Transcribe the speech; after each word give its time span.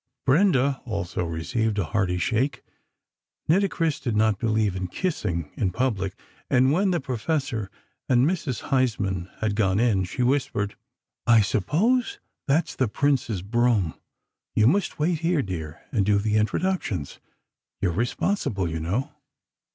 Brenda 0.25 0.81
also 0.83 1.23
received 1.23 1.77
a 1.77 1.83
hearty 1.85 2.17
"shake" 2.17 2.63
Nitocris 3.47 3.99
did 3.99 4.15
not 4.15 4.39
believe 4.39 4.75
in 4.75 4.87
kissing 4.87 5.51
in 5.55 5.69
public 5.69 6.15
and 6.49 6.71
when 6.71 6.89
the 6.89 6.99
Professor 6.99 7.69
and 8.09 8.25
Mrs 8.25 8.61
Huysman 8.71 9.29
had 9.41 9.55
gone 9.55 9.79
in, 9.79 10.05
she 10.05 10.23
whispered: 10.23 10.75
"I 11.27 11.41
suppose 11.41 12.17
that's 12.47 12.73
the 12.75 12.87
Prince's 12.87 13.43
brougham. 13.43 13.93
You 14.55 14.65
must 14.65 14.97
wait 14.97 15.19
here, 15.19 15.43
dear, 15.43 15.81
and 15.91 16.03
do 16.03 16.17
the 16.17 16.35
introductions. 16.35 17.19
You're 17.79 17.91
responsible, 17.91 18.67
you 18.67 18.79
know." 18.79 19.11